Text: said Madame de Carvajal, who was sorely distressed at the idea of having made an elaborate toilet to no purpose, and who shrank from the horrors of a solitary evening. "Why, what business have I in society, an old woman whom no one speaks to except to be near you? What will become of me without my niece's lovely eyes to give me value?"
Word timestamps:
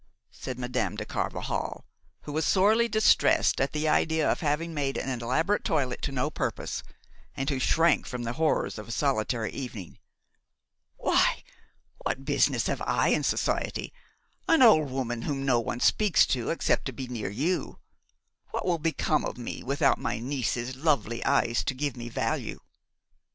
said 0.31 0.57
Madame 0.57 0.95
de 0.95 1.05
Carvajal, 1.05 1.85
who 2.21 2.31
was 2.33 2.43
sorely 2.43 2.87
distressed 2.87 3.61
at 3.61 3.71
the 3.71 3.87
idea 3.87 4.27
of 4.27 4.39
having 4.39 4.73
made 4.73 4.97
an 4.97 5.21
elaborate 5.21 5.63
toilet 5.63 6.01
to 6.01 6.11
no 6.11 6.31
purpose, 6.31 6.81
and 7.37 7.51
who 7.51 7.59
shrank 7.59 8.07
from 8.07 8.23
the 8.23 8.33
horrors 8.33 8.79
of 8.79 8.87
a 8.87 8.91
solitary 8.91 9.51
evening. 9.51 9.99
"Why, 10.97 11.43
what 11.99 12.25
business 12.25 12.65
have 12.65 12.81
I 12.81 13.09
in 13.09 13.21
society, 13.21 13.93
an 14.47 14.63
old 14.63 14.89
woman 14.89 15.21
whom 15.21 15.45
no 15.45 15.59
one 15.59 15.79
speaks 15.79 16.25
to 16.33 16.49
except 16.49 16.85
to 16.85 16.91
be 16.91 17.05
near 17.07 17.29
you? 17.29 17.77
What 18.49 18.65
will 18.65 18.79
become 18.79 19.23
of 19.23 19.37
me 19.37 19.61
without 19.61 19.99
my 19.99 20.17
niece's 20.17 20.75
lovely 20.75 21.23
eyes 21.25 21.63
to 21.65 21.75
give 21.75 21.95
me 21.95 22.09
value?" 22.09 22.59